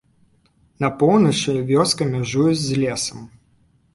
[0.85, 3.23] На поўначы вёска мяжуе з лесам.